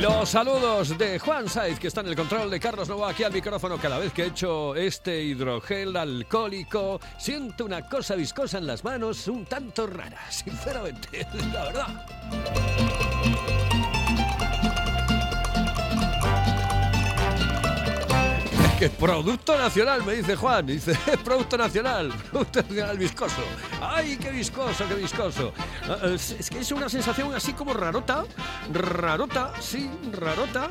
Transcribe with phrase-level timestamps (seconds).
[0.00, 3.34] Los saludos de Juan Saiz, que está en el control de Carlos Novoa aquí al
[3.34, 3.76] micrófono.
[3.76, 9.28] Cada vez que he hecho este hidrogel alcohólico, siento una cosa viscosa en las manos
[9.28, 13.59] un tanto rara, sinceramente, la verdad.
[18.80, 20.64] Que producto nacional, me dice Juan.
[20.64, 20.94] Dice,
[21.24, 23.42] producto nacional, producto nacional viscoso.
[23.78, 25.52] ¡Ay, qué viscoso, qué viscoso!
[25.86, 28.24] Ah, Es es que es una sensación así como rarota,
[28.72, 30.70] rarota, sí, rarota.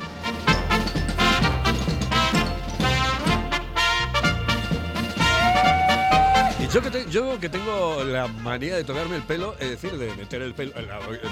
[6.72, 10.72] Yo que, tengo la manía de tocarme el pelo, es decir, de meter el pelo,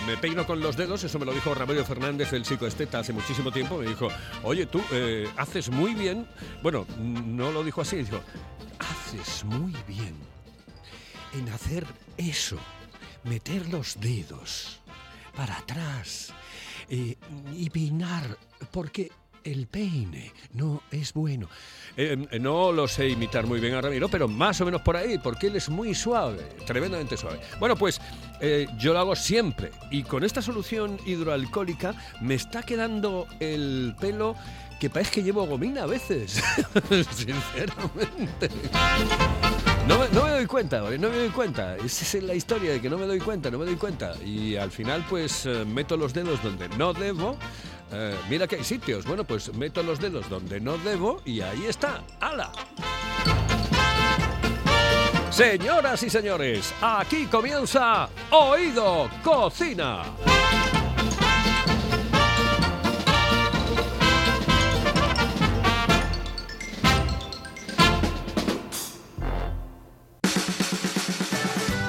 [0.05, 3.53] me peino con los dedos, eso me lo dijo Ramiro Fernández, el psicoesteta, hace muchísimo
[3.53, 4.09] tiempo, me dijo,
[4.43, 6.27] oye, tú eh, haces muy bien,
[6.61, 8.21] bueno, no lo dijo así, dijo,
[8.81, 10.17] haces muy bien
[11.35, 12.57] en hacer eso,
[13.23, 14.81] meter los dedos
[15.37, 16.33] para atrás
[16.89, 17.17] eh,
[17.55, 18.37] y peinar,
[18.73, 19.13] porque
[19.45, 21.49] el peine no es bueno.
[21.97, 24.97] Eh, eh, no lo sé imitar muy bien a Ramiro, pero más o menos por
[24.97, 27.41] ahí, porque él es muy suave, tremendamente suave.
[27.59, 28.01] Bueno, pues
[28.41, 34.37] eh, yo lo hago siempre y con esta solución hidroalcohólica me está quedando el pelo
[34.79, 36.41] que parece que llevo gomina a veces,
[37.11, 38.49] sinceramente.
[39.89, 41.77] No me, no me doy cuenta, no me doy cuenta.
[41.77, 44.15] Esa es la historia de que no me doy cuenta, no me doy cuenta.
[44.23, 47.37] Y al final, pues eh, meto los dedos donde no debo.
[47.93, 49.05] Eh, mira que hay sitios.
[49.05, 52.03] Bueno, pues meto los dedos donde no debo y ahí está.
[52.21, 52.53] ¡Hala!
[55.31, 60.03] Señoras y señores, aquí comienza Oído Cocina.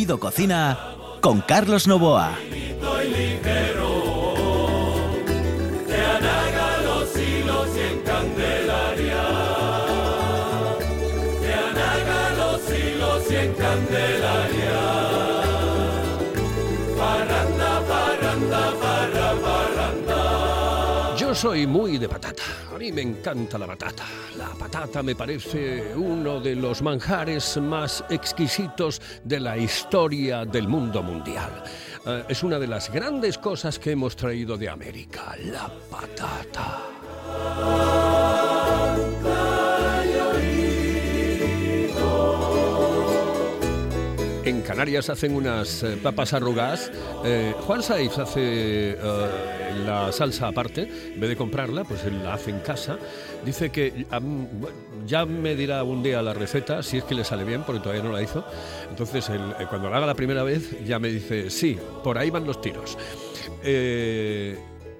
[0.00, 0.78] Oído Cocina
[1.20, 2.38] con Carlos Novoa.
[21.18, 22.59] Yo soy muy de patata.
[22.80, 24.04] Mí me encanta la patata.
[24.38, 31.02] La patata me parece uno de los manjares más exquisitos de la historia del mundo
[31.02, 31.62] mundial.
[32.06, 36.80] Eh, es una de las grandes cosas que hemos traído de América, la patata.
[44.42, 46.90] En Canarias hacen unas eh, papas arrugadas.
[47.22, 48.96] Eh, Juan Saiz hace eh,
[49.84, 52.98] la salsa aparte, en vez de comprarla, pues él la hace en casa.
[53.44, 54.06] Dice que
[55.06, 58.02] ya me dirá un día la receta, si es que le sale bien, porque todavía
[58.02, 58.44] no la hizo.
[58.88, 62.30] Entonces, él, eh, cuando la haga la primera vez, ya me dice, sí, por ahí
[62.30, 62.96] van los tiros.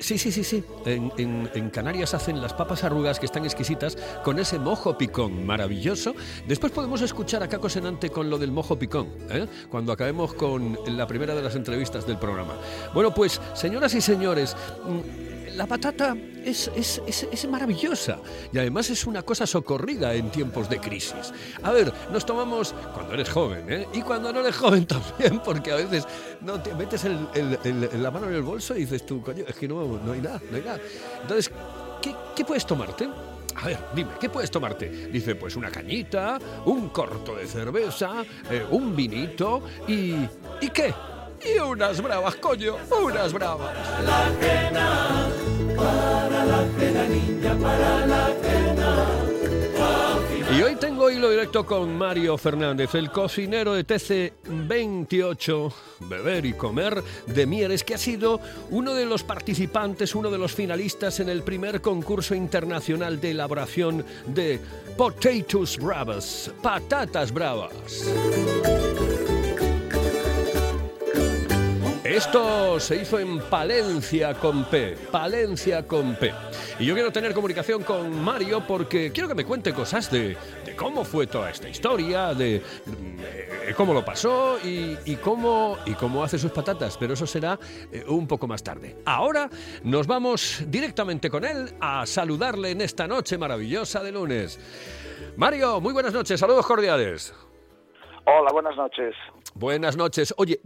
[0.01, 0.65] Sí, sí, sí, sí.
[0.87, 1.13] En,
[1.55, 6.15] en- Canarias hacen las papas arrugas que están exquisitas con ese mojo picón maravilloso.
[6.49, 9.47] Después podemos escuchar a Caco Senante con lo del mojo picón, ¿eh?
[9.71, 12.55] cuando acabemos con la primera de las entrevistas del programa.
[12.95, 14.57] Bueno, pues, señoras y señores,
[15.61, 18.17] la patata es, es- es- maravillosa
[18.51, 21.35] y además es una cosa socorrida en tiempos de crisis.
[21.63, 23.87] A ver, nos tomamos cuando eres joven ¿eh?
[23.93, 26.07] y cuando no eres joven también, porque a veces
[26.79, 30.23] metes la mano en el bolso y dices tú, coño, es que no, no hay
[30.23, 30.81] nada, no hay nada.
[31.21, 31.51] Entonces,
[32.01, 33.07] ¿qué, qué puedes tomarte?
[33.57, 34.89] A ver, dime, ¿qué puedes tomarte?
[34.89, 40.15] Dice, pues una cañita, un corto de cerveza, eh, un vinito y...
[40.63, 40.95] ¿Y qué?
[41.55, 43.75] Y unas bravas, coño, unas bravas.
[51.11, 55.73] Hilo directo con Mario Fernández, el cocinero de TC28,
[56.09, 58.41] Beber y Comer de Mieres, que ha sido
[58.71, 64.05] uno de los participantes, uno de los finalistas en el primer concurso internacional de elaboración
[64.27, 64.61] de
[64.97, 67.73] Potatoes Bravas, patatas bravas.
[72.11, 76.35] Esto se hizo en Palencia con P, Palencia con P.
[76.81, 80.37] Y yo quiero tener comunicación con Mario porque quiero que me cuente cosas de,
[80.77, 86.37] cómo fue toda esta historia, de, mm, cómo lo pasó y, cómo, y cómo hace
[86.37, 87.57] sus patatas, pero eso será
[87.93, 88.97] eh, un poco más tarde.
[89.05, 89.49] Ahora
[89.85, 94.59] nos vamos directamente con él a saludarle en esta noche maravillosa de lunes.
[95.37, 97.33] Mario, muy buenas noches, saludos cordiales.
[98.33, 99.17] Hola, buenas noches.
[99.57, 100.33] Buenas noches.
[100.39, 100.61] Oye,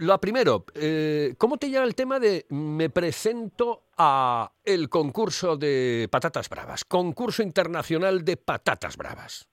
[0.00, 6.08] lo primero, eh, ¿cómo te llega el tema de me presento a el concurso de
[6.12, 9.48] patatas bravas, concurso internacional de patatas bravas?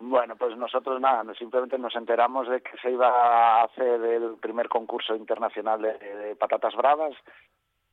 [0.00, 4.68] Bueno, pues nosotros nada, simplemente nos enteramos de que se iba a hacer el primer
[4.68, 7.14] concurso internacional de patatas bravas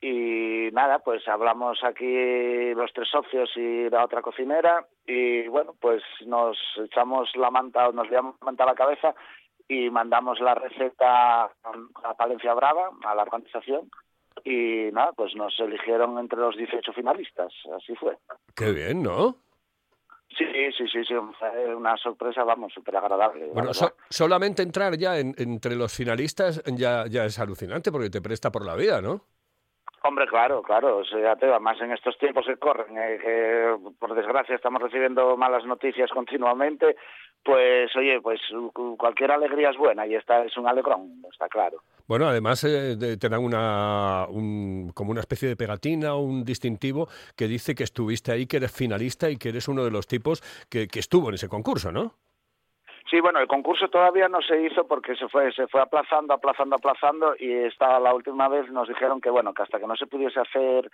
[0.08, 6.04] y nada, pues hablamos aquí los tres socios y la otra cocinera y bueno, pues
[6.28, 9.16] nos echamos la manta, nos liamos la manta a la cabeza
[9.68, 13.90] y mandamos la receta a Palencia Brava, a la organización
[14.44, 18.16] y nada, pues nos eligieron entre los 18 finalistas, así fue.
[18.56, 19.38] Qué bien, ¿no?
[20.38, 20.46] Sí,
[20.78, 23.48] sí, sí, sí, una sorpresa, vamos, súper agradable.
[23.54, 23.72] Bueno,
[24.10, 28.76] solamente entrar ya entre los finalistas ya, ya es alucinante porque te presta por la
[28.76, 29.22] vida, ¿no?
[30.08, 34.54] Hombre, claro, claro, o sea, más en estos tiempos que corren, eh, que por desgracia
[34.54, 36.96] estamos recibiendo malas noticias continuamente,
[37.44, 38.40] pues oye, pues
[39.00, 41.80] cualquier alegría es buena y esta es un alegrón, está claro.
[42.08, 44.28] Bueno, además eh, te dan una,
[44.94, 49.32] como una especie de pegatina, un distintivo que dice que estuviste ahí, que eres finalista
[49.32, 52.14] y que eres uno de los tipos que estuvo en ese concurso, ¿no?
[53.10, 56.76] Sí, bueno, el concurso todavía no se hizo porque se fue, se fue aplazando, aplazando,
[56.76, 60.08] aplazando y esta la última vez nos dijeron que bueno, que hasta que no se
[60.08, 60.90] pudiese hacer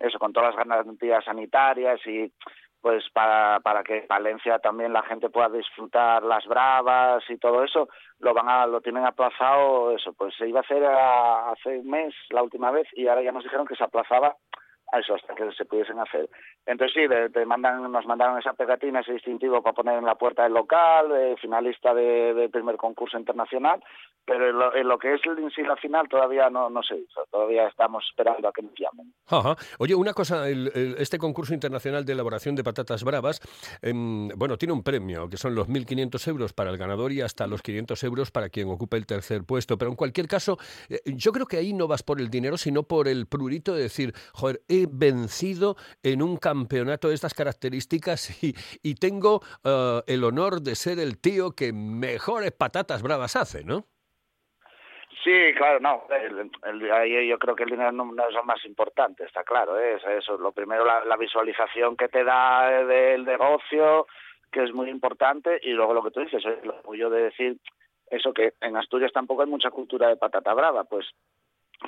[0.00, 2.32] eso con todas las garantías sanitarias y
[2.80, 7.88] pues para, para que Valencia también la gente pueda disfrutar las bravas y todo eso,
[8.18, 12.12] lo van a, lo tienen aplazado, eso, pues se iba a hacer hace un mes
[12.30, 14.36] la última vez y ahora ya nos dijeron que se aplazaba
[14.98, 16.28] eso hasta que se pudiesen hacer.
[16.66, 20.44] Entonces sí, te mandan, nos mandaron esa pegatina, ese distintivo para poner en la puerta
[20.44, 23.82] del local, eh, finalista del de primer concurso internacional,
[24.24, 28.04] pero en lo, que es en sí final todavía no, no se hizo, todavía estamos
[28.08, 29.12] esperando a que nos llamen.
[29.78, 33.40] Oye, una cosa, este concurso internacional de elaboración de patatas bravas,
[33.80, 37.46] em, bueno, tiene un premio, que son los 1.500 euros para el ganador y hasta
[37.46, 40.58] los 500 euros para quien ocupe el tercer puesto, pero en cualquier caso,
[40.88, 43.82] eh, yo creo que ahí no vas por el dinero, sino por el prurito de
[43.82, 50.24] decir, joder, he vencido en un campeonato de estas características y, y tengo eh, el
[50.24, 53.86] honor de ser el tío que mejores patatas bravas hace, ¿no?
[55.24, 56.02] Sí, claro, no.
[56.10, 59.78] El, yo creo que el dinero no, es lo más importante, está claro.
[59.78, 59.94] ¿eh?
[59.94, 60.36] Es eso.
[60.36, 64.06] Lo primero, la, visualización que te da del negocio,
[64.50, 67.56] que es muy importante, y luego lo que tú dices, el orgullo de decir
[68.10, 70.84] eso que en Asturias tampoco hay mucha cultura de patata brava.
[70.84, 71.06] Pues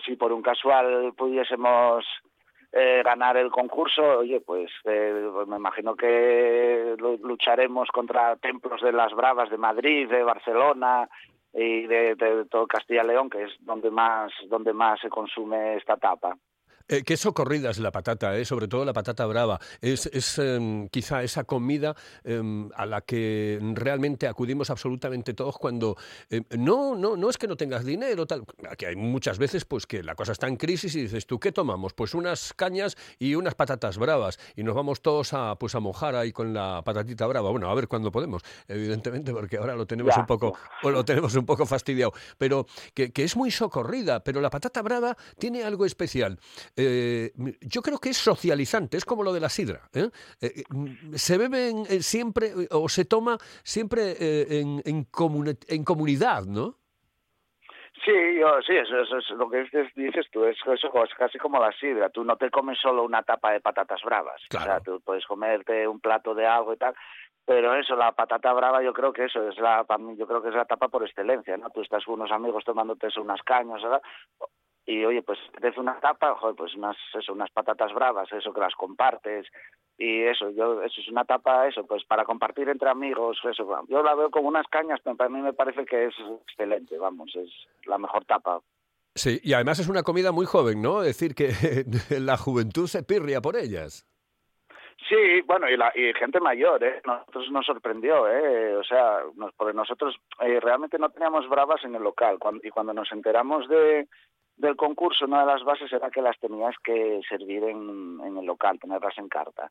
[0.04, 2.04] si por un casual pudiésemos
[2.76, 8.90] eh, ganar el concurso, oye, pues, eh, pues me imagino que lucharemos contra templos de
[8.90, 11.08] las Bravas de Madrid, de Barcelona
[11.52, 12.16] y de,
[12.50, 16.36] todo Castilla y León, que es donde más, donde más se consume esta tapa.
[16.86, 19.58] Eh, qué socorrida es la patata, eh, sobre todo la patata brava.
[19.80, 25.96] Es, es em, quizá esa comida em, a la que realmente acudimos absolutamente todos cuando
[26.28, 28.44] em, no, no, no es que no tengas dinero, tal.
[28.70, 31.52] Aquí hay muchas veces pues que la cosa está en crisis y dices, ¿tú qué
[31.52, 31.94] tomamos?
[31.94, 34.38] Pues unas cañas y unas patatas bravas.
[34.54, 37.50] Y nos vamos todos a, pues a mojar ahí con la patatita brava.
[37.50, 41.46] Bueno, a ver cuándo podemos, evidentemente, porque ahora lo tenemos un poco, lo tenemos un
[41.46, 42.12] poco fastidiado.
[42.36, 46.38] Pero que, que es muy socorrida, pero la patata brava tiene algo especial.
[46.76, 49.88] Eh, yo creo que es socializante, es como lo de la sidra.
[49.92, 50.10] ¿eh?
[50.40, 50.64] Eh,
[51.14, 55.04] se bebe siempre o se toma siempre en, en,
[55.84, 56.76] comunidad, ¿no?
[58.04, 59.64] Sí, yo, sí, eso, es lo que
[59.94, 62.10] dices, tú, es, eso, es casi como la sidra.
[62.10, 64.42] Tú no te comes solo una tapa de patatas bravas.
[64.54, 66.94] O sea, tú puedes comerte un plato de algo y tal,
[67.46, 69.84] pero eso, la patata brava, yo creo que eso es la,
[70.16, 71.68] yo creo que es la tapa por excelencia, ¿no?
[71.70, 74.02] Tú estás con unos amigos tomándote unas cañas, ¿verdad?
[74.86, 78.60] Y oye, pues te una tapa, joder, pues unas, eso, unas patatas bravas, eso que
[78.60, 79.46] las compartes
[79.96, 84.02] y eso, yo, eso es una tapa, eso, pues para compartir entre amigos, eso, yo
[84.02, 86.14] la veo como unas cañas, pero para mí me parece que es
[86.48, 87.50] excelente, vamos, es
[87.86, 88.60] la mejor tapa.
[89.14, 91.00] Sí, y además es una comida muy joven, ¿no?
[91.02, 91.52] Es decir, que
[92.20, 94.04] la juventud se pirria por ellas.
[95.08, 97.00] Sí, bueno, y, la, y gente mayor, ¿eh?
[97.04, 98.74] Nosotros nos sorprendió, ¿eh?
[98.74, 102.38] O sea, nos, porque nosotros eh, realmente no teníamos bravas en el local.
[102.62, 104.08] y cuando nos enteramos de,
[104.56, 108.44] del concurso, una de las bases era que las tenías que servir en, en el
[108.44, 109.70] local, tenerlas en carta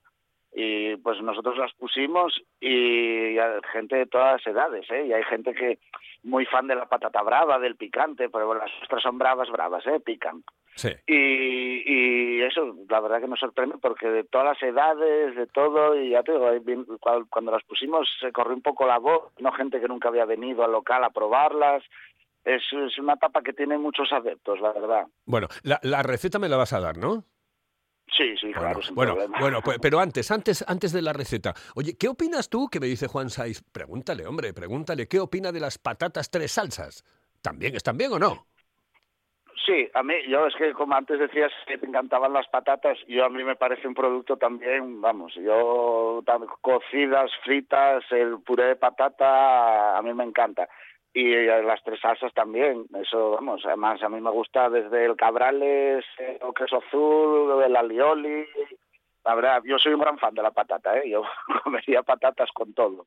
[0.55, 5.07] y pues nosotros las pusimos y hay gente de todas las edades, ¿eh?
[5.07, 5.79] Y hay gente que
[6.23, 9.99] muy fan de la patata brava, del picante, pero las ostras son bravas, bravas, ¿eh?
[9.99, 10.43] Pican.
[10.75, 10.89] Sí.
[11.07, 15.99] Y, y eso, la verdad que nos sorprende porque de todas las edades, de todo,
[15.99, 16.47] y ya te digo,
[17.29, 20.63] cuando las pusimos se corrió un poco la voz, no gente que nunca había venido
[20.63, 21.83] al local a probarlas,
[22.45, 25.07] es, es, una tapa que tiene muchos adeptos, la verdad.
[25.25, 27.25] Bueno, la, la receta me la vas a dar, ¿no?
[28.15, 28.79] Sí, sí, claro.
[28.93, 31.53] Bueno, bueno, pues, pero antes, antes, antes de la receta.
[31.75, 32.67] Oye, ¿qué opinas tú?
[32.69, 33.63] Que me dice Juan Saiz.
[33.71, 37.03] Pregúntale, hombre, pregúntale, ¿qué opina de las patatas tres salsas?
[37.41, 38.47] ¿También están bien o no?
[39.65, 43.23] Sí, a mí, yo es que como antes decías que te encantaban las patatas, yo
[43.23, 46.21] a mí me parece un producto también, vamos, yo
[46.59, 50.67] cocidas, fritas, el puré de patata, a mí me encanta
[51.13, 56.03] y las tres salsas también, eso vamos, además a mí me gusta desde el cabrales,
[56.17, 58.45] el queso azul, el alioli,
[59.23, 61.09] la verdad, yo soy un gran fan de la patata, ¿eh?
[61.09, 61.23] yo
[61.63, 63.05] comería patatas con todo.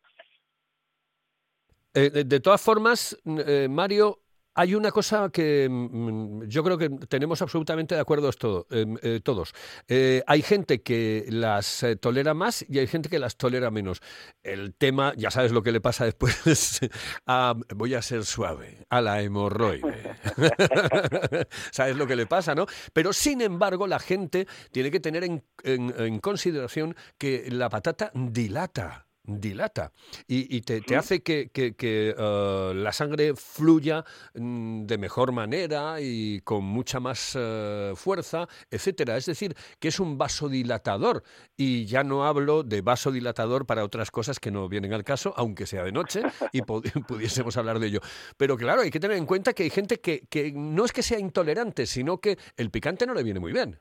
[1.95, 4.21] Eh, de todas formas, eh, Mario,
[4.57, 8.31] hay una cosa que mm, yo creo que tenemos absolutamente de acuerdo
[8.71, 9.53] em, eh, todos.
[9.87, 14.01] Eh, hay gente que las eh, tolera más y hay gente que las tolera menos.
[14.43, 16.81] El tema, ya sabes lo que le pasa después,
[17.75, 20.17] voy a ser suave, a la hemorroide.
[21.71, 22.67] sabes lo que le pasa, ¿no?
[22.95, 25.25] Pero sin embargo, la gente tiene que tener
[25.65, 29.93] en consideración que la patata dilata dilata
[30.27, 34.05] y, te, hace que, eh, la sangre fluya
[34.35, 39.17] mm, de mejor manera y con mucha más eh, fuerza, etcétera.
[39.17, 41.23] Es decir, que es un vasodilatador
[41.57, 45.67] y ya no hablo de vasodilatador para otras cosas que no vienen al caso, aunque
[45.67, 48.01] sea de noche y pudiésemos hablar de ello.
[48.37, 51.03] Pero claro, hay que tener en cuenta que hay gente que, que no es que
[51.03, 53.79] sea intolerante, sino que el picante no le viene muy bien.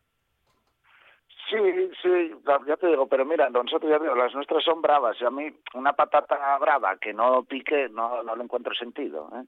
[1.56, 2.36] Sí, sí,
[2.68, 6.58] ya te digo, pero mira, nosotros las nuestras son bravas y a mí una patata
[6.58, 9.30] brava que no pique no, no le encuentro sentido.
[9.34, 9.46] ¿eh?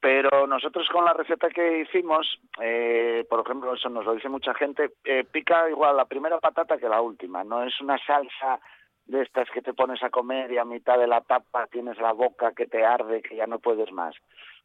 [0.00, 4.54] Pero nosotros con la receta que hicimos, eh, por ejemplo, eso nos lo dice mucha
[4.54, 8.60] gente, eh, pica igual la primera patata que la última, no es una salsa
[9.06, 12.12] de estas que te pones a comer y a mitad de la tapa tienes la
[12.12, 14.14] boca que te arde, que ya no puedes más.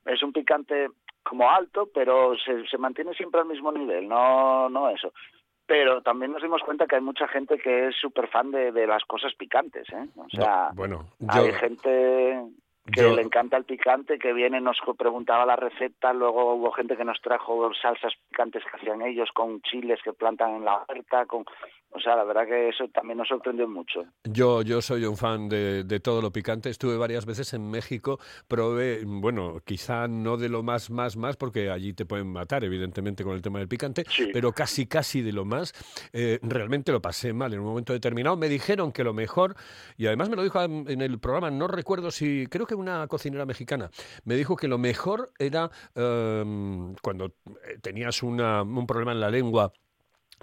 [0.05, 0.89] Es un picante
[1.23, 5.11] como alto, pero se, se mantiene siempre al mismo nivel, no, no eso
[5.67, 8.87] pero también nos dimos cuenta que hay mucha gente que es súper fan de, de,
[8.87, 10.07] las cosas picantes, ¿eh?
[10.15, 12.41] O sea, bueno, hay gente
[12.93, 17.03] que le encanta el picante, que viene, nos preguntaba la receta, luego hubo gente que
[17.03, 21.45] nos trajo salsas picantes que hacían ellos con chiles que plantan en la huerta, con
[21.91, 24.03] o sea, la verdad que eso también nos sorprendió mucho.
[24.25, 26.69] Yo, yo soy un fan de, de, todo lo picante.
[26.69, 31.71] Estuve varias veces en México, probé, bueno, quizá no de lo más, más, más, porque
[31.71, 34.03] allí te pueden matar, evidentemente, con el tema del picante,
[34.33, 35.73] pero casi, casi de lo más.
[36.11, 38.35] Eh, realmente lo pasé mal en un momento determinado.
[38.35, 39.55] Me dijeron que lo mejor,
[39.97, 43.45] y además me lo dijo en el programa, no recuerdo si, creo que una cocinera
[43.45, 43.89] mexicana,
[44.23, 47.27] me dijo que lo mejor era em, cuando
[47.65, 49.73] eh, tenías una, un problema en la lengua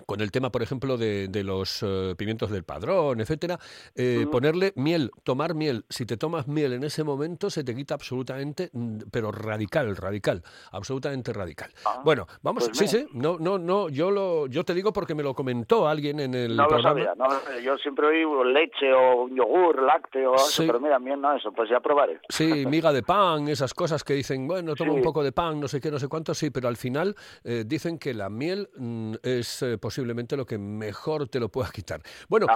[0.06, 3.58] con el tema, por ejemplo, de, de los eh, pimientos del padrón, etcétera,
[3.94, 5.84] eh, ponerle miel, tomar miel.
[5.88, 10.42] Si te tomas miel en ese momento, se te quita absolutamente, mm, pero radical, radical,
[10.72, 11.70] absolutamente radical.
[11.84, 15.14] Ah, bueno, vamos, pues sí, sí, no, no, no, yo lo, yo te digo porque
[15.14, 17.00] me lo comentó alguien en el no programa.
[17.00, 21.34] Lo sabía, no Yo siempre oí leche o yogur, lácteo, eso, pero mira, miel no
[21.34, 22.20] eso, pues ya probaré.
[22.28, 25.68] Sí, miga de pan, esas cosas que dicen, bueno, toma un poco de pan, no
[25.68, 29.14] sé qué, no sé cuánto, sí, pero al final eh, dicen que la miel mm,
[29.22, 32.00] es posiblemente lo que mejor te lo pueda quitar.
[32.26, 32.46] Bueno,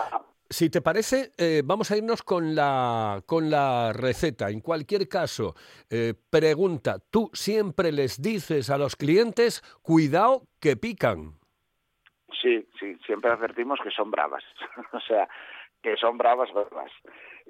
[0.48, 4.48] si te parece, eh, vamos a irnos con la, con la receta.
[4.48, 5.54] En cualquier caso,
[5.90, 11.34] eh, pregunta, ¿tú siempre les dices a los clientes, cuidado que pican?
[12.40, 14.44] Sí, sí, siempre advertimos que son bravas.
[14.92, 15.28] o sea,
[15.82, 16.90] que son bravas, bravas.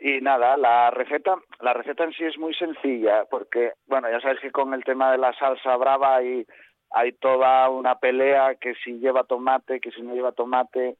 [0.01, 4.41] Y nada, la receta, la receta en sí es muy sencilla, porque, bueno, ya sabes
[4.41, 6.45] que con el tema de la salsa brava y
[6.90, 10.97] hay toda una pelea que si lleva tomate, que si no lleva tomate.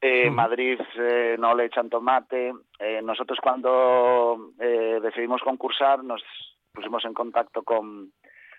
[0.00, 2.52] Eh, Madrid eh, no le echan tomate.
[2.78, 6.22] Eh, nosotros cuando eh, decidimos concursar nos
[6.72, 8.12] pusimos en contacto con,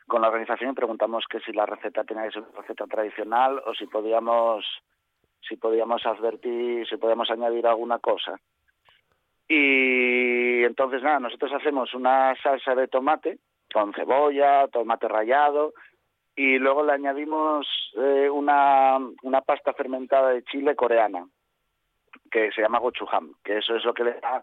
[0.07, 3.61] con la organización y preguntamos que si la receta tenía que ser una receta tradicional
[3.65, 4.65] o si podíamos
[5.47, 8.39] si podíamos advertir, si podíamos añadir alguna cosa.
[9.47, 13.39] Y entonces nada, nosotros hacemos una salsa de tomate
[13.73, 15.73] con cebolla, tomate rallado,
[16.41, 21.27] y luego le añadimos eh, una, una pasta fermentada de chile coreana
[22.31, 24.41] que se llama gochujam, que eso es lo que le da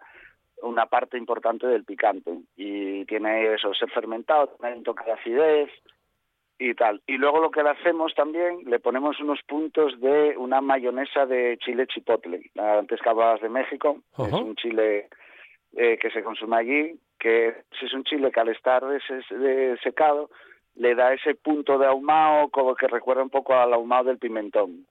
[0.62, 2.38] una parte importante del picante.
[2.54, 5.70] Y tiene eso, ser fermentado, tiene un toque de acidez
[6.56, 7.02] y tal.
[7.08, 11.58] Y luego lo que le hacemos también, le ponemos unos puntos de una mayonesa de
[11.58, 12.52] chile chipotle.
[12.56, 15.08] Antes que hablabas de México, es un chile
[15.76, 17.48] eh, que se consume allí, que
[17.82, 20.30] es un chile que al estar de secado
[20.78, 24.86] le da ese punto de ahumado como que recuerda un poco al ahumado del pimentón.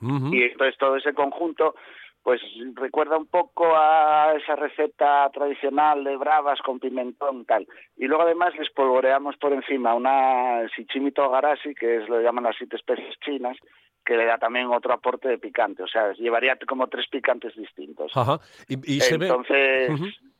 [0.00, 1.76] Y entonces todo ese conjunto
[2.22, 2.40] pues
[2.74, 7.66] recuerda un poco a esa receta tradicional de bravas con pimentón tal.
[7.96, 12.44] Y luego además les polvoreamos por encima una shichimito garashi, que es lo que llaman
[12.44, 13.56] las siete especies chinas,
[14.04, 15.82] que le da también otro aporte de picante.
[15.82, 18.12] O sea, llevaría como tres picantes distintos.
[18.14, 18.38] Ajá.
[18.68, 19.90] Y, se Entonces,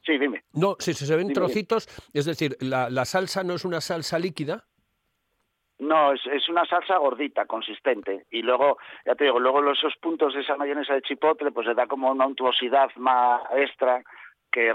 [0.05, 0.45] sí, dime.
[0.53, 4.65] No, si se ven trocitos, es decir, la, la salsa no es una salsa líquida.
[5.83, 8.27] No, es, una salsa gordita, consistente.
[8.31, 11.75] Y luego, ya te digo, luego esos puntos de esa mayonesa de chipotle, pues le
[11.75, 14.01] da como una untuosidad más extra
[14.53, 14.73] que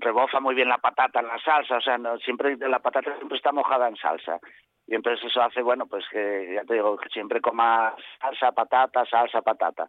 [0.00, 1.76] reboza muy bien la patata en la salsa.
[1.76, 4.40] O sea, no, siempre la patata siempre está mojada en salsa.
[4.88, 9.06] Y entonces eso hace, bueno, pues que, ya te digo, que siempre coma salsa, patata,
[9.06, 9.88] salsa, patata.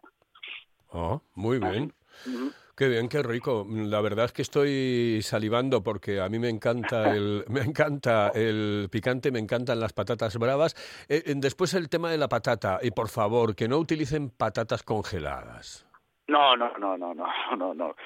[0.92, 1.92] Oh, muy bien.
[2.80, 3.66] Qué bien, qué rico.
[3.68, 8.88] La verdad es que estoy salivando porque a mí me encanta el, me encanta el
[8.90, 10.74] picante, me encantan las patatas bravas.
[11.06, 12.78] Eh, eh, después el tema de la patata.
[12.80, 15.86] Y por favor, que no utilicen patatas congeladas.
[16.26, 17.96] No, no, no, no, no, no, no.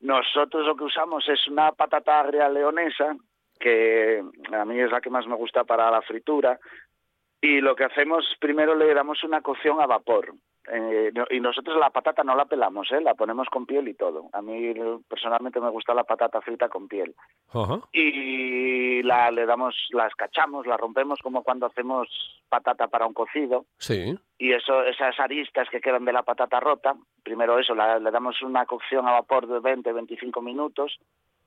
[0.00, 3.14] Nosotros lo que usamos es una patata agria leonesa,
[3.60, 6.58] que a mí es la que más me gusta para la fritura.
[7.38, 10.32] Y lo que hacemos, primero le damos una cocción a vapor.
[10.70, 13.00] Eh, y nosotros la patata no la pelamos, ¿eh?
[13.00, 14.28] la ponemos con piel y todo.
[14.32, 14.72] A mí
[15.08, 17.14] personalmente me gusta la patata frita con piel.
[17.92, 22.08] Y la le damos, la escachamos, la rompemos como cuando hacemos
[22.48, 23.66] patata para un cocido.
[23.78, 24.16] Sí.
[24.38, 28.64] Y eso, esas aristas que quedan de la patata rota, primero eso, le damos una
[28.64, 30.98] cocción a vapor de 20-25 minutos.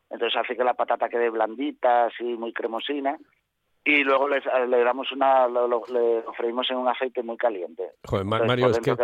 [0.10, 3.18] Entonces hace que la patata quede blandita, así muy cremosina
[3.86, 7.92] y luego le, le damos una, lo, le freímos en un aceite muy caliente.
[8.06, 8.96] Joder, Mario, es que...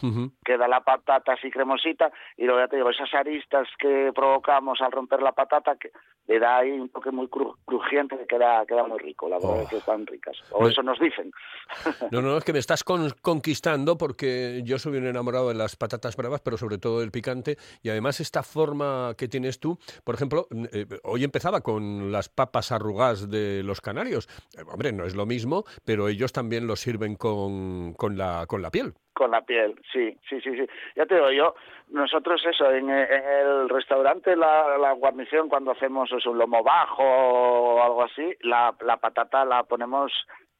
[0.00, 4.12] Queda la, queda la patata así cremosita y luego ya te digo, esas aristas que
[4.14, 5.90] provocamos al romper la patata, que
[6.26, 9.68] le da ahí un toque muy crujiente que queda, queda muy rico, la verdad es
[9.68, 9.78] que oh.
[9.78, 10.36] están ricas.
[10.50, 11.32] O eso nos dicen.
[12.10, 16.16] No, no, es que me estás conquistando porque yo soy un enamorado de las patatas
[16.16, 20.46] bravas, pero sobre todo del picante y además esta forma que tienes tú, por ejemplo,
[20.72, 25.26] eh, hoy empezaba con las papas arrugadas de los canarios, eh, hombre, no es lo
[25.26, 28.94] mismo, pero ellos también lo sirven con, con, la, con la piel.
[29.18, 30.64] Con la piel, sí, sí, sí, sí.
[30.94, 31.56] Ya te digo yo,
[31.88, 38.04] nosotros eso, en, el restaurante la, guarnición cuando hacemos eso, un lomo bajo o algo
[38.04, 40.12] así, la patata la ponemos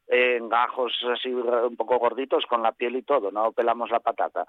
[0.09, 4.47] en gajos así un poco gorditos con la piel y todo, no pelamos la patata.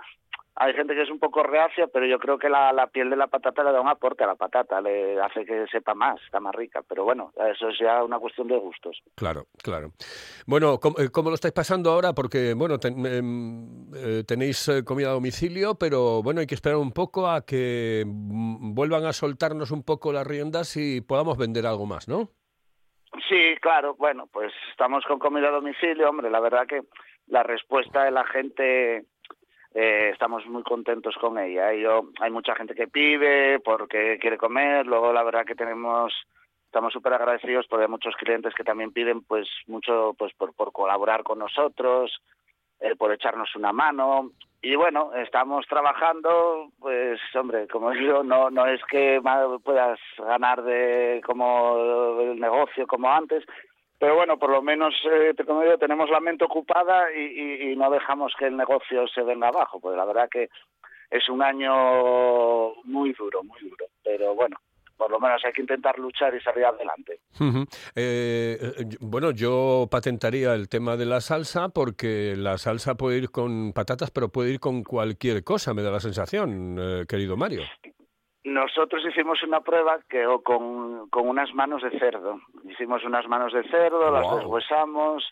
[0.61, 3.15] Hay gente que es un poco reacia, pero yo creo que la, la piel de
[3.15, 6.41] la patata le da un aporte a la patata, le hace que sepa más, está
[6.41, 6.81] más rica.
[6.85, 9.01] Pero bueno, eso es ya una cuestión de gustos.
[9.15, 9.93] Claro, claro.
[10.45, 12.13] Bueno, ¿cómo, eh, lo estáis pasando ahora?
[12.13, 16.91] Porque, bueno, em, eh, tenéis eh, comida a domicilio, pero bueno, hay que esperar un
[16.91, 21.85] poco a que mm, vuelvan a soltarnos un poco las riendas y podamos vender algo
[21.85, 22.31] más, ¿no?
[23.27, 26.83] Sí, claro, bueno, pues estamos con comida a domicilio, hombre, la verdad que
[27.27, 29.05] la respuesta de la gente
[29.73, 31.67] eh, estamos muy contentos con ella.
[31.67, 36.13] Hay mucha gente que pide porque quiere comer, luego la verdad que tenemos
[36.65, 41.23] estamos súper agradecidos porque hay muchos clientes que también piden pues mucho pues por colaborar
[41.23, 42.21] con nosotros,
[42.79, 44.31] eh, por echarnos una mano.
[44.61, 49.21] Y bueno, estamos trabajando, pues hombre, como digo, no no es que
[49.63, 53.43] puedas ganar de como el negocio como antes,
[53.97, 57.89] pero bueno, por lo menos, eh, como digo, tenemos la mente ocupada y, y, no
[57.89, 60.49] dejamos que el negocio se venga abajo, pues la verdad que
[61.09, 64.57] es un año muy duro, muy duro, pero bueno,
[64.99, 67.21] por lo menos hay que intentar luchar y salir adelante.
[67.95, 73.31] Eh, eh, bueno, yo patentaría el tema de la salsa porque la salsa puede ir
[73.31, 77.61] con patatas, pero puede ir con cualquier cosa, me da la sensación, eh, querido Mario.
[78.43, 82.41] Nosotros hicimos una prueba que con, con unas manos de cerdo.
[82.65, 85.23] Hicimos unas manos de cerdo, las deshuesamos,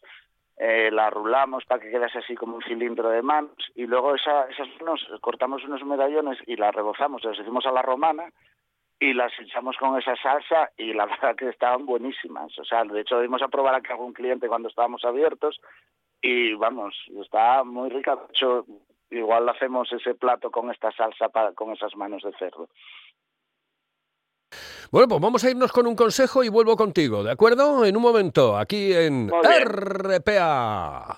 [0.57, 4.45] eh, las rulamos para que quedase así como un cilindro de manos y luego esa,
[4.45, 8.31] esas manos cortamos unos medallones y las rebozamos, las hicimos a la romana
[8.99, 12.57] y las echamos con esa salsa y la verdad que estaban buenísimas.
[12.57, 15.59] O sea, de hecho, dimos a probar aquí a algún cliente cuando estábamos abiertos
[16.21, 18.15] y vamos, está muy rica.
[18.15, 18.65] De hecho,
[19.09, 22.69] igual hacemos ese plato con esta salsa para, con esas manos de cerdo.
[24.89, 27.83] Bueno, pues vamos a irnos con un consejo y vuelvo contigo, ¿de acuerdo?
[27.83, 31.17] En un momento, aquí en RPA.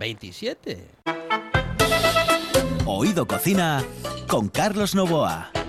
[0.00, 0.88] 27.
[2.86, 3.84] Oído Cocina
[4.26, 5.59] con Carlos Novoa.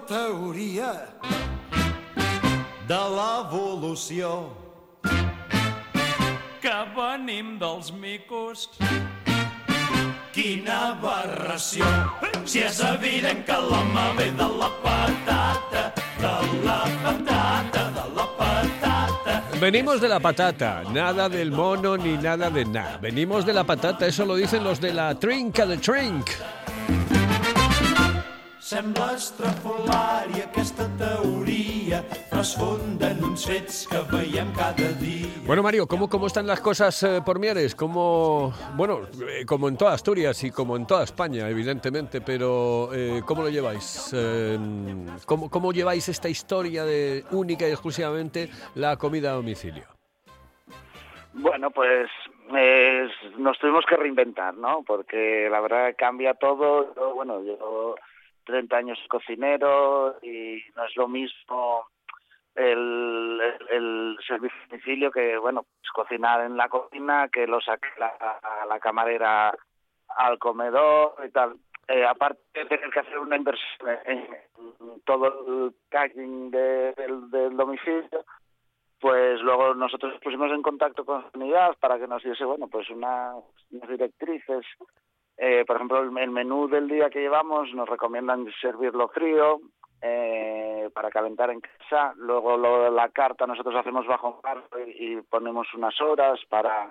[0.00, 0.92] La teoria
[2.88, 4.50] de l'evolució
[6.60, 8.68] que venim dels micos.
[10.32, 11.84] Quina aberració,
[12.44, 15.82] si és evident que l'home ve de la patata,
[16.20, 16.34] de
[16.64, 19.42] la patata, de la patata.
[19.60, 22.98] Venimos de la patata, nada del mono ni nada de nada.
[22.98, 26.30] Venimos de la patata, eso lo dicen los de la trinca de Trink.
[28.70, 30.84] Sembla estrafolària aquesta
[32.54, 35.26] fonda en uns fets que veiem cada dia.
[35.44, 37.74] Bueno, Mario, ¿cómo, cómo están las cosas eh, por Mieres?
[37.74, 43.22] ¿Cómo, bueno, eh, como en toda Asturias y como en toda España, evidentemente, pero eh,
[43.26, 44.12] ¿cómo lo lleváis?
[44.14, 44.56] Eh,
[45.26, 49.86] ¿cómo, ¿Cómo lleváis esta historia de única y exclusivamente la comida a domicilio?
[51.32, 52.08] Bueno, pues
[52.56, 54.84] eh, nos tuvimos que reinventar, ¿no?
[54.86, 56.94] Porque la verdad cambia todo.
[56.94, 57.96] Yo, bueno, yo
[58.50, 61.86] 30 años cocinero y no es lo mismo
[62.54, 68.80] el, el, servicio domicilio que, bueno, pues cocinar en la cocina, que lo saque la,
[68.80, 69.54] camarera
[70.08, 71.56] al comedor y tal.
[71.88, 74.28] Eh, aparte de tener que hacer una inversión en
[75.04, 78.24] todo el packing de- del, domicilio,
[79.00, 82.68] pues luego nosotros nos pusimos en contacto con la unidad para que nos diese, bueno,
[82.68, 83.34] pues una-
[83.70, 84.64] unas directrices.
[85.42, 89.58] Eh, por ejemplo, el, menú del día que llevamos nos recomiendan servirlo frío
[90.02, 92.12] eh, para calentar en casa.
[92.16, 92.58] Luego
[92.90, 96.90] la carta nosotros hacemos bajo encargo y, y ponemos unas horas para,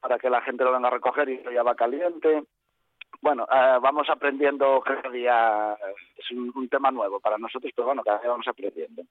[0.00, 2.42] para que la gente lo venga a recoger y ya va caliente.
[3.20, 5.78] Bueno, eh, vamos aprendiendo cada día,
[6.16, 9.02] es un, un tema nuevo para nosotros, pero bueno, cada día vamos aprendiendo.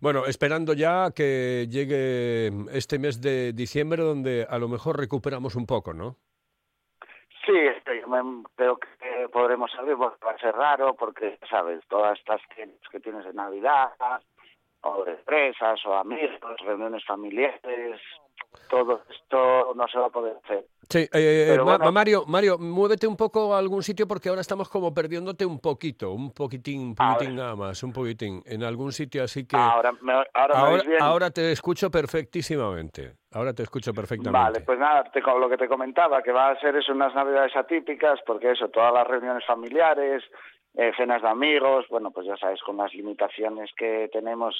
[0.00, 5.64] Bueno, esperando ya que llegue este mes de diciembre donde a lo mejor recuperamos un
[5.64, 6.16] poco, ¿no?
[7.48, 8.02] Sí, este,
[8.56, 13.00] creo que podremos salir, bueno, va a ser raro porque, sabes, todas estas tiendas que
[13.00, 13.90] tienes de Navidad,
[14.82, 18.02] o de empresas, o amigos, reuniones familiares,
[18.68, 20.64] todo esto no se va a poder hacer.
[20.88, 21.92] Sí, eh, bueno.
[21.92, 26.12] Mario, Mario, muévete un poco a algún sitio porque ahora estamos como perdiéndote un poquito,
[26.12, 30.12] un poquitín, un poquitín nada más, un poquitín, en algún sitio así que Ahora, me,
[30.14, 31.02] ahora, ahora, oís bien.
[31.02, 34.38] ahora te escucho perfectísimamente, ahora te escucho perfectamente.
[34.38, 37.54] Vale, pues nada, te, lo que te comentaba, que va a ser eso unas navidades
[37.54, 40.24] atípicas, porque eso, todas las reuniones familiares,
[40.74, 44.54] eh, cenas de amigos, bueno, pues ya sabes, con las limitaciones que tenemos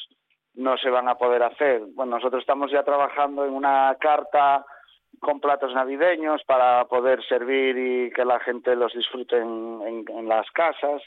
[0.59, 1.83] no se van a poder hacer.
[1.95, 4.67] Bueno, nosotros estamos ya trabajando en una carta
[5.21, 11.01] con platos navideños para poder servir y que la gente los disfrute en, las casas.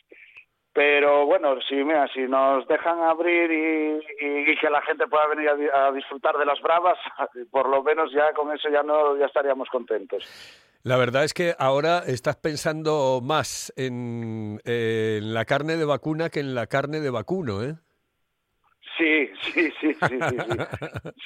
[0.74, 5.92] Pero bueno, si mira, si nos dejan abrir y, que la gente pueda venir a
[5.92, 6.98] disfrutar de las bravas,
[7.52, 10.24] por lo menos ya con eso ya no ya estaríamos contentos.
[10.84, 16.40] La verdad es que ahora estás pensando más en, en la carne de vacuna que
[16.40, 17.76] en la carne de vacuno, ¿eh?
[19.02, 19.96] Sí, Sí, sí,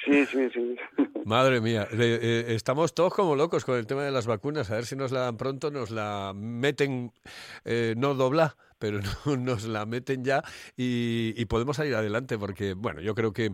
[0.04, 0.76] sí, sí, sí.
[1.26, 4.70] Madre mía, eh, estamos todos como locos con el tema de las vacunas.
[4.70, 7.12] A ver si nos la dan pronto, nos la meten,
[7.64, 10.42] eh, no dobla, pero no, nos la meten ya
[10.76, 13.50] y, y podemos salir adelante porque, bueno, yo creo que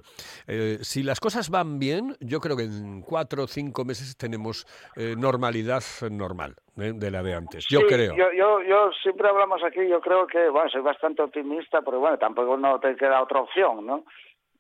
[0.47, 4.67] eh, si las cosas van bien, yo creo que en cuatro o cinco meses tenemos
[4.97, 6.93] eh, normalidad normal ¿eh?
[6.95, 7.67] de la de antes.
[7.69, 8.15] Yo Sí, creo.
[8.15, 12.19] Yo, yo, yo siempre hablamos aquí, yo creo que, bueno, soy bastante optimista, pero bueno,
[12.19, 14.05] tampoco no te queda otra opción, ¿no?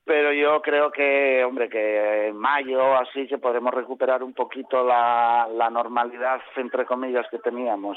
[0.04, 5.48] Pero yo creo que, hombre, que en mayo así que podremos recuperar un poquito la,
[5.52, 7.96] la normalidad, entre comillas, que teníamos.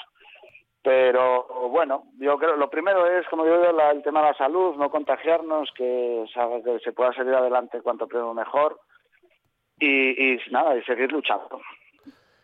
[0.86, 4.76] Pero bueno, yo creo, lo primero es, como digo, la- el tema de la salud,
[4.76, 8.80] no contagiarnos, que, se- que se pueda salir adelante cuanto primero mejor.
[9.80, 11.60] Y, y nada, y seguir luchando.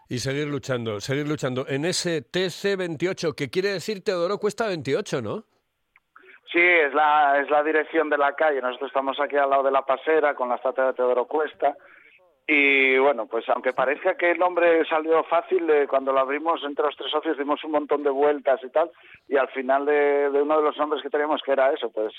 [0.10, 1.66] Y seguir luchando, seguir luchando.
[1.68, 5.44] En ese TC28, que quiere decir Teodoro Cuesta 28, ¿no?
[6.52, 8.60] Sí, es la, es la dirección de la calle.
[8.60, 11.78] Nosotros estamos aquí al lado de la pasera con la estatua de Teodoro Cuesta.
[12.48, 16.86] Y bueno, pues aunque parezca que el nombre salió fácil, eh, cuando lo abrimos entre
[16.86, 18.92] los tres socios dimos un montón de vueltas y tal.
[19.28, 22.14] Y al final de, de uno de los nombres que teníamos, que era eso, pues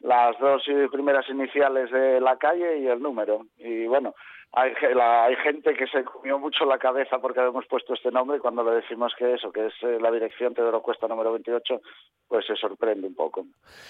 [0.00, 3.46] las dos primeras iniciales de la calle y el número.
[3.58, 4.14] Y bueno,
[4.52, 8.38] hay, la- hay gente que se comió mucho la cabeza porque habíamos puesto este nombre
[8.40, 11.80] cuando le decimos que eso, que es eh, la dirección Teodoro Cuesta número 28,
[12.28, 13.44] pues se sorprende un poco.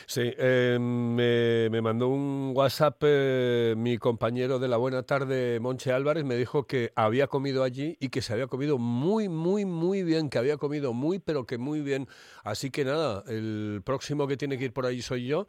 [0.07, 5.93] Sí, eh, me, me mandó un WhatsApp eh, mi compañero de la Buena Tarde, Monche
[5.93, 10.03] Álvarez, me dijo que había comido allí y que se había comido muy, muy, muy
[10.03, 12.09] bien, que había comido muy, pero que muy bien.
[12.43, 15.47] Así que nada, el próximo que tiene que ir por allí soy yo.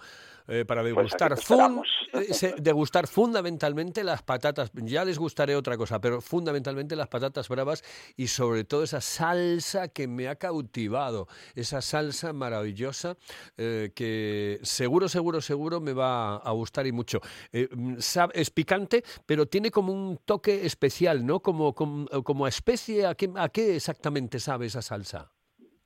[0.50, 4.72] eh, para degustar, te fun- eh, degustar fundamentalmente las patatas.
[4.76, 7.84] Ya les gustaré otra cosa, pero fundamentalmente las patatas bravas
[8.16, 13.18] y sobre todo esa salsa que me ha cautivado, esa salsa maravillosa
[13.58, 17.20] eh, que seguro, seguro, seguro me va a gustar y mucho.
[17.52, 17.98] Eh, mm,
[18.34, 21.40] es picante, pero tiene como un toque especial, ¿no?
[21.40, 25.32] Como, como, como a especie, ¿a qué, ¿a qué exactamente sabe esa salsa?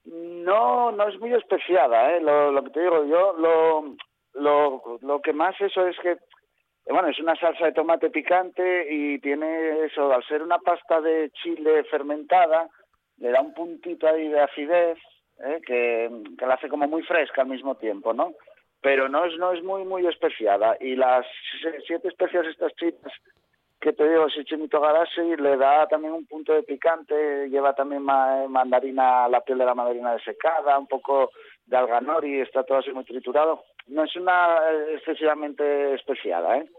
[0.05, 2.21] No, no es muy especiada, ¿eh?
[2.21, 3.95] Lo, lo que te digo, yo lo,
[4.33, 6.17] lo, lo que más eso es que, eh,
[6.87, 11.29] bueno, es una salsa de tomate picante y tiene eso, al ser una pasta de
[11.31, 12.67] chile fermentada,
[13.17, 14.97] le da un puntito ahí de acidez,
[15.45, 15.61] ¿eh?
[15.65, 16.09] que,
[16.45, 18.33] la hace como muy fresca al mismo tiempo, ¿no?
[18.81, 20.75] Pero no es, no es muy, muy especiada.
[20.79, 21.25] Y las
[21.61, 23.13] si- siete especias estas chinas
[23.79, 28.03] que te digo, ese chimito garashi le da también un punto de picante, lleva también
[28.03, 31.31] ma- mandarina, la piel de la mandarina desecada, un poco
[31.65, 33.63] de alganori, está todo así muy triturado.
[33.87, 36.69] No es una eh, excesivamente especiada, ¿eh?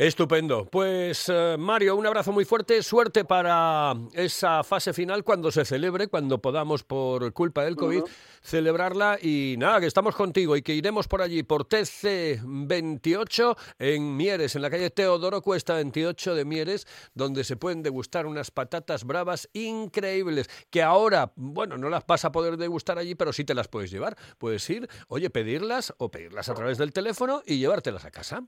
[0.00, 0.64] Estupendo.
[0.64, 2.82] Pues eh, Mario, un abrazo muy fuerte.
[2.82, 8.04] Suerte para esa fase final cuando se celebre, cuando podamos, por culpa del COVID,
[8.40, 9.18] celebrarla.
[9.20, 14.62] Y nada, que estamos contigo y que iremos por allí, por TC28 en Mieres, en
[14.62, 20.48] la calle Teodoro Cuesta 28 de Mieres, donde se pueden degustar unas patatas bravas increíbles.
[20.70, 23.90] Que ahora, bueno, no las vas a poder degustar allí, pero sí te las puedes
[23.90, 24.16] llevar.
[24.38, 28.46] Puedes ir, oye, pedirlas o pedirlas a través del teléfono y llevártelas a casa.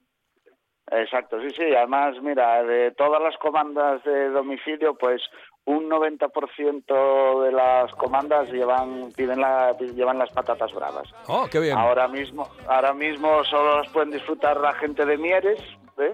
[0.91, 1.75] Exacto, sí, sí.
[1.75, 5.23] Además, mira, de todas las comandas de domicilio, pues
[5.65, 11.09] un 90% de las comandas llevan piden la, llevan las patatas bravas.
[11.29, 11.79] Oh, qué bien.
[11.79, 15.61] Ahora mismo, ahora mismo solo las pueden disfrutar la gente de Mieres,
[15.99, 16.13] ¿eh?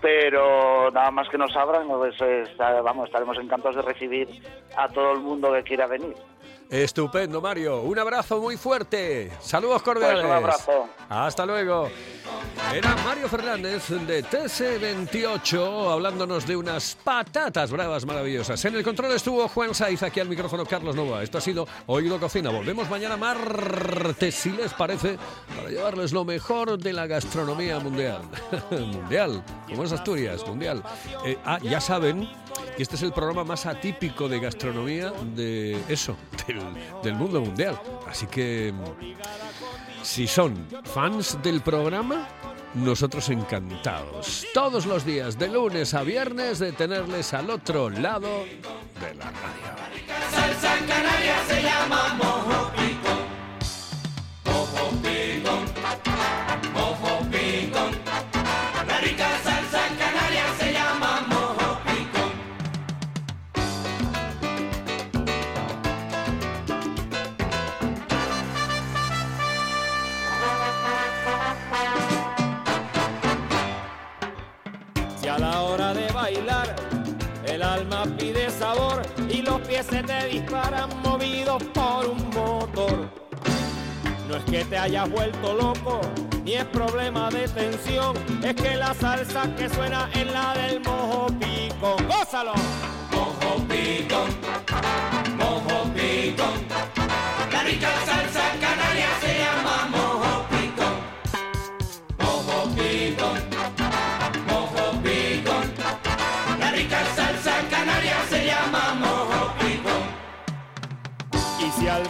[0.00, 4.28] pero nada más que nos abran, pues, está- vamos, estaremos encantados de recibir
[4.76, 6.16] a todo el mundo que quiera venir.
[6.68, 7.82] Estupendo, Mario.
[7.82, 9.30] Un abrazo muy fuerte.
[9.40, 10.22] Saludos cordiales.
[10.22, 10.88] Pues un abrazo.
[11.08, 11.88] Hasta luego.
[12.74, 18.64] Era Mario Fernández de TC28 hablándonos de unas patatas bravas maravillosas.
[18.64, 21.22] En el control estuvo Juan Saiz, aquí al micrófono Carlos Nova.
[21.22, 22.48] Esto ha sido Oído Cocina.
[22.48, 25.18] Volvemos mañana martes, si les parece,
[25.54, 28.22] para llevarles lo mejor de la gastronomía mundial.
[28.70, 30.82] mundial, como es Asturias, mundial.
[31.26, 32.26] Eh, ah, ya saben
[32.74, 36.16] que este es el programa más atípico de gastronomía de eso,
[37.02, 37.78] del, mundo mundial.
[38.08, 42.26] Así que, mm, si son fans del programa,
[42.74, 44.46] nosotros encantados.
[44.54, 48.44] Todos los días, de lunes a viernes, de tenerles al otro lado
[49.00, 49.72] de la radio.
[79.82, 83.08] Se te disparan movidos por un motor.
[84.28, 86.00] No es que te hayas vuelto loco,
[86.44, 91.26] ni es problema de tensión, es que la salsa que suena es la del mojo
[91.38, 91.96] pico.
[92.08, 92.54] ¡Gózalo!
[93.10, 94.30] Mojo picón,
[95.36, 96.66] mojo picón.
[97.52, 98.51] La rica salsa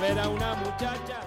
[0.02, 1.21] ver una muchacha